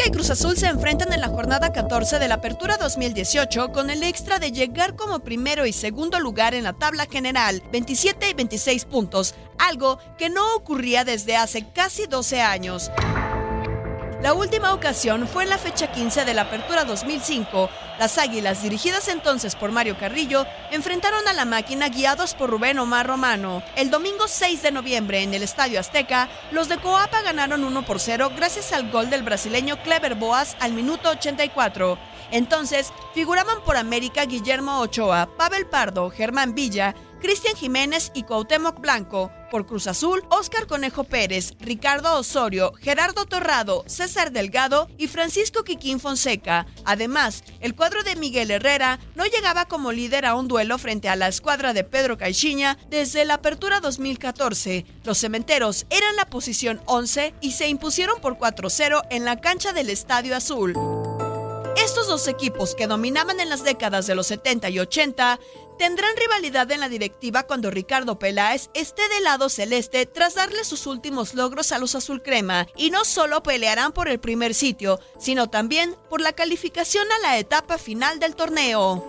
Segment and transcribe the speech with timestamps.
[0.00, 3.90] América y Cruz Azul se enfrentan en la jornada 14 de la Apertura 2018 con
[3.90, 8.34] el extra de llegar como primero y segundo lugar en la tabla general, 27 y
[8.34, 12.90] 26 puntos, algo que no ocurría desde hace casi 12 años.
[14.22, 17.70] La última ocasión fue en la fecha 15 de la Apertura 2005.
[17.98, 23.06] Las Águilas, dirigidas entonces por Mario Carrillo, enfrentaron a la máquina guiados por Rubén Omar
[23.06, 23.62] Romano.
[23.76, 27.98] El domingo 6 de noviembre en el Estadio Azteca, los de Coapa ganaron 1 por
[27.98, 31.96] 0 gracias al gol del brasileño Clever Boas al minuto 84.
[32.30, 39.32] Entonces, figuraban por América Guillermo Ochoa, Pavel Pardo, Germán Villa, Cristian Jiménez y Cuauhtémoc Blanco.
[39.50, 45.98] Por Cruz Azul, Óscar Conejo Pérez, Ricardo Osorio, Gerardo Torrado, César Delgado y Francisco Quiquín
[46.00, 46.66] Fonseca.
[46.84, 51.16] Además, el cuadro de Miguel Herrera no llegaba como líder a un duelo frente a
[51.16, 54.86] la escuadra de Pedro Caixinha desde la apertura 2014.
[55.04, 59.90] Los cementeros eran la posición 11 y se impusieron por 4-0 en la cancha del
[59.90, 60.74] Estadio Azul.
[61.76, 65.40] Estos dos equipos que dominaban en las décadas de los 70 y 80
[65.78, 70.86] tendrán rivalidad en la directiva cuando Ricardo Peláez esté del lado celeste tras darle sus
[70.86, 75.48] últimos logros a los azul crema y no solo pelearán por el primer sitio, sino
[75.48, 79.04] también por la calificación a la etapa final del torneo.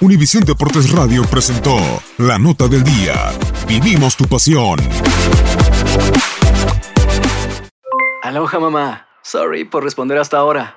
[0.00, 1.76] Univisión Deportes Radio presentó
[2.18, 3.32] La Nota del Día.
[3.66, 4.78] Vivimos tu pasión.
[8.22, 9.08] Aloha mamá.
[9.22, 10.76] Sorry por responder hasta ahora.